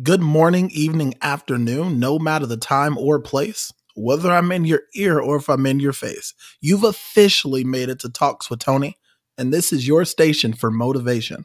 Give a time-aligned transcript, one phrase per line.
[0.00, 5.20] Good morning, evening, afternoon, no matter the time or place, whether I'm in your ear
[5.20, 6.32] or if I'm in your face.
[6.62, 8.96] You've officially made it to Talks with Tony,
[9.36, 11.44] and this is your station for motivation.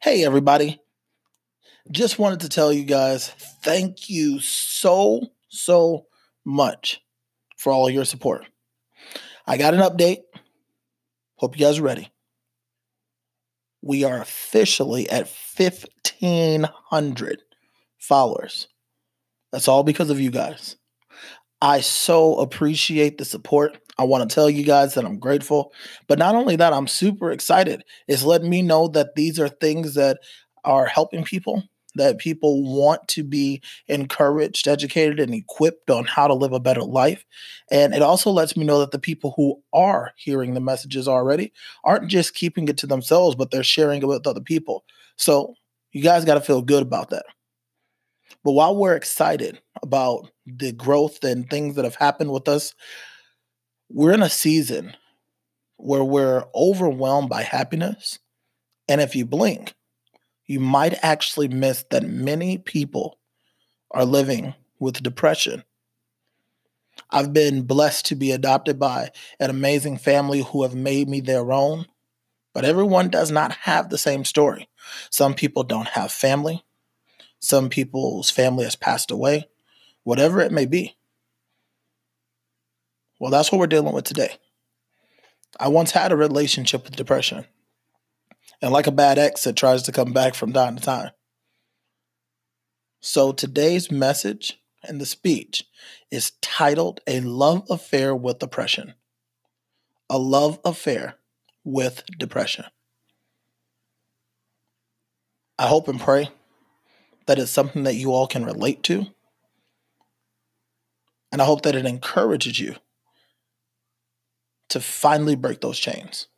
[0.00, 0.80] Hey, everybody.
[1.92, 3.28] Just wanted to tell you guys
[3.62, 6.06] thank you so, so
[6.44, 7.00] much
[7.56, 8.44] for all your support.
[9.46, 10.24] I got an update.
[11.38, 12.12] Hope you guys are ready.
[13.80, 17.42] We are officially at 1,500
[17.98, 18.68] followers.
[19.52, 20.76] That's all because of you guys.
[21.60, 23.78] I so appreciate the support.
[23.96, 25.72] I want to tell you guys that I'm grateful.
[26.06, 27.82] But not only that, I'm super excited.
[28.06, 30.18] It's letting me know that these are things that
[30.64, 31.62] are helping people,
[31.98, 36.82] that people want to be encouraged, educated, and equipped on how to live a better
[36.82, 37.24] life.
[37.70, 41.52] And it also lets me know that the people who are hearing the messages already
[41.84, 44.84] aren't just keeping it to themselves, but they're sharing it with other people.
[45.16, 45.54] So
[45.92, 47.26] you guys got to feel good about that.
[48.44, 52.74] But while we're excited about the growth and things that have happened with us,
[53.90, 54.96] we're in a season
[55.76, 58.18] where we're overwhelmed by happiness.
[58.88, 59.74] And if you blink,
[60.48, 63.18] you might actually miss that many people
[63.92, 65.62] are living with depression.
[67.10, 71.52] I've been blessed to be adopted by an amazing family who have made me their
[71.52, 71.86] own,
[72.54, 74.68] but everyone does not have the same story.
[75.10, 76.64] Some people don't have family,
[77.40, 79.48] some people's family has passed away,
[80.02, 80.96] whatever it may be.
[83.20, 84.38] Well, that's what we're dealing with today.
[85.60, 87.44] I once had a relationship with depression,
[88.60, 91.10] and like a bad ex, that tries to come back from time to time.
[93.00, 95.64] So today's message and the speech
[96.10, 98.94] is titled A Love Affair with Depression.
[100.10, 101.16] A Love Affair
[101.64, 102.64] with Depression.
[105.58, 106.30] I hope and pray
[107.26, 109.06] that it's something that you all can relate to.
[111.30, 112.76] And I hope that it encourages you
[114.70, 116.28] to finally break those chains.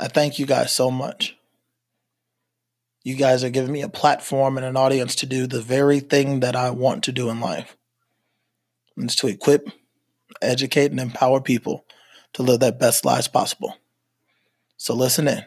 [0.00, 1.36] I thank you guys so much.
[3.02, 6.40] You guys are giving me a platform and an audience to do the very thing
[6.40, 7.76] that I want to do in life.
[8.96, 9.68] And it's to equip,
[10.42, 11.84] educate, and empower people
[12.32, 13.76] to live their best lives possible.
[14.76, 15.44] So listen in.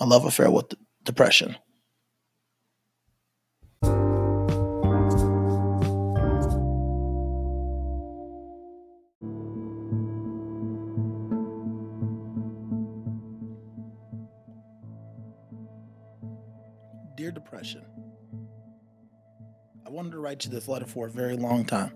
[0.00, 1.56] A love affair with depression.
[17.16, 17.84] Dear Depression,
[19.86, 21.92] I wanted to write you this letter for a very long time.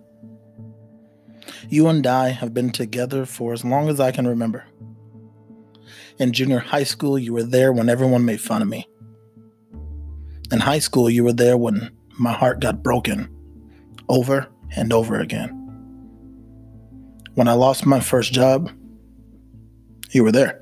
[1.68, 4.64] You and I have been together for as long as I can remember.
[6.20, 8.86] In junior high school, you were there when everyone made fun of me.
[10.52, 13.28] In high school, you were there when my heart got broken
[14.08, 14.46] over
[14.76, 15.48] and over again.
[17.34, 18.70] When I lost my first job,
[20.12, 20.60] you were there.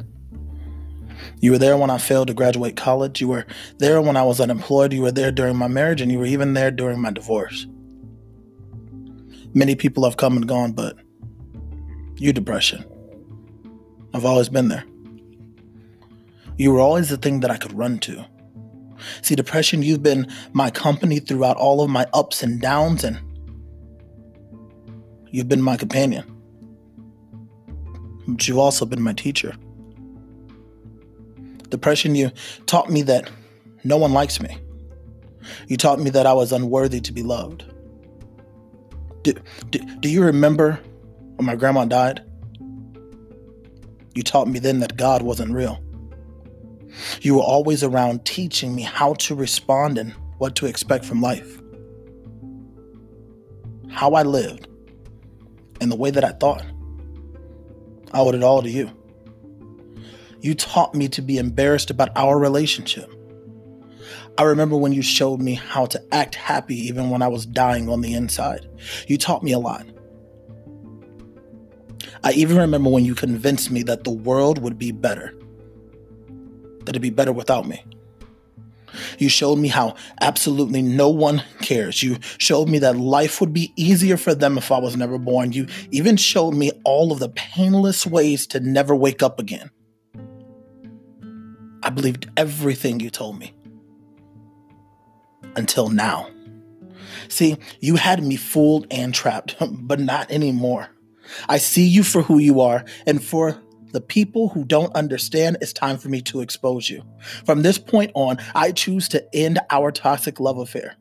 [1.40, 3.20] You were there when I failed to graduate college.
[3.20, 3.46] You were
[3.78, 4.92] there when I was unemployed.
[4.92, 7.66] You were there during my marriage, and you were even there during my divorce.
[9.54, 10.96] Many people have come and gone, but
[12.16, 12.84] you, depression,
[14.12, 14.84] I've always been there.
[16.58, 18.24] You were always the thing that I could run to.
[19.22, 23.18] See, depression, you've been my company throughout all of my ups and downs, and
[25.30, 26.24] you've been my companion.
[28.26, 29.54] But you've also been my teacher.
[31.76, 32.30] Depression, you
[32.64, 33.30] taught me that
[33.84, 34.56] no one likes me.
[35.68, 37.66] You taught me that I was unworthy to be loved.
[39.20, 39.34] Do,
[39.68, 40.80] do, do you remember
[41.34, 42.24] when my grandma died?
[44.14, 45.78] You taught me then that God wasn't real.
[47.20, 51.60] You were always around teaching me how to respond and what to expect from life.
[53.90, 54.66] How I lived
[55.82, 56.64] and the way that I thought.
[58.14, 58.90] I owed it all to you.
[60.46, 63.12] You taught me to be embarrassed about our relationship.
[64.38, 67.88] I remember when you showed me how to act happy even when I was dying
[67.88, 68.64] on the inside.
[69.08, 69.84] You taught me a lot.
[72.22, 75.34] I even remember when you convinced me that the world would be better,
[76.84, 77.84] that it'd be better without me.
[79.18, 82.04] You showed me how absolutely no one cares.
[82.04, 85.50] You showed me that life would be easier for them if I was never born.
[85.50, 89.72] You even showed me all of the painless ways to never wake up again.
[91.86, 93.54] I believed everything you told me.
[95.54, 96.28] Until now.
[97.28, 100.88] See, you had me fooled and trapped, but not anymore.
[101.48, 103.62] I see you for who you are, and for
[103.92, 107.04] the people who don't understand, it's time for me to expose you.
[107.44, 110.96] From this point on, I choose to end our toxic love affair.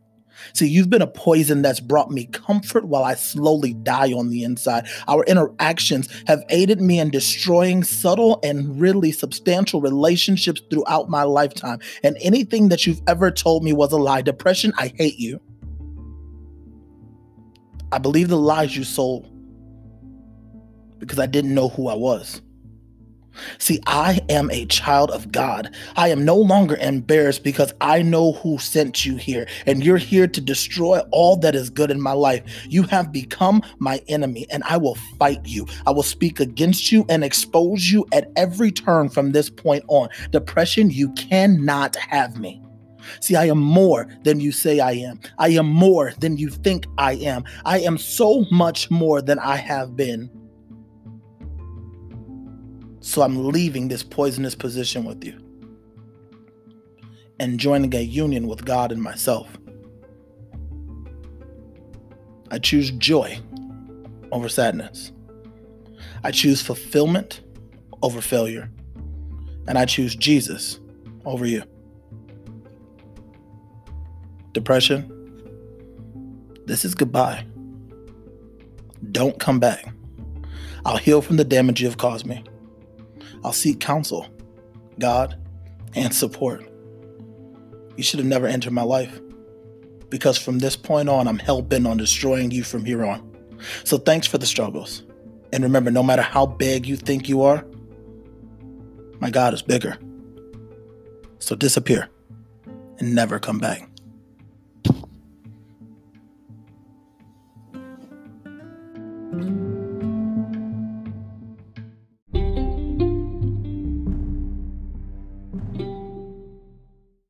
[0.53, 4.43] See, you've been a poison that's brought me comfort while I slowly die on the
[4.43, 4.87] inside.
[5.07, 11.79] Our interactions have aided me in destroying subtle and really substantial relationships throughout my lifetime.
[12.03, 14.21] And anything that you've ever told me was a lie.
[14.21, 15.39] Depression, I hate you.
[17.91, 19.29] I believe the lies you sold
[20.99, 22.41] because I didn't know who I was.
[23.57, 25.73] See, I am a child of God.
[25.95, 30.27] I am no longer embarrassed because I know who sent you here, and you're here
[30.27, 32.43] to destroy all that is good in my life.
[32.69, 35.65] You have become my enemy, and I will fight you.
[35.85, 40.09] I will speak against you and expose you at every turn from this point on.
[40.31, 42.61] Depression, you cannot have me.
[43.19, 45.19] See, I am more than you say I am.
[45.37, 47.43] I am more than you think I am.
[47.63, 50.29] I am so much more than I have been.
[53.05, 55.37] So I'm leaving this poisonous position with you
[57.39, 59.47] and joining a union with God and myself.
[62.49, 63.39] I choose joy
[64.31, 65.11] over sadness.
[66.23, 67.41] I choose fulfillment
[68.01, 68.71] over failure.
[69.67, 70.79] And I choose Jesus
[71.25, 71.61] over you.
[74.51, 75.11] Depression,
[76.65, 77.45] this is goodbye.
[79.11, 79.93] Don't come back.
[80.83, 82.43] I'll heal from the damage you have caused me.
[83.45, 84.27] I'll seek counsel,
[84.97, 85.37] God,
[85.93, 86.67] and support.
[87.95, 89.21] You should have never entered my life
[90.09, 93.37] because from this point on, I'm hell bent on destroying you from here on.
[93.83, 95.03] So thanks for the struggles.
[95.53, 97.63] And remember, no matter how big you think you are,
[99.19, 99.95] my God is bigger.
[101.37, 102.09] So disappear
[102.97, 103.87] and never come back.